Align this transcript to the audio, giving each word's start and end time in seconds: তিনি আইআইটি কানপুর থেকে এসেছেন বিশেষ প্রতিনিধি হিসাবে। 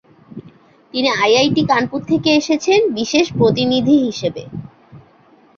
তিনি 0.93 1.09
আইআইটি 1.23 1.61
কানপুর 1.71 2.01
থেকে 2.05 2.29
এসেছেন 2.33 2.79
বিশেষ 2.97 3.25
প্রতিনিধি 3.39 3.95
হিসাবে। 4.05 4.43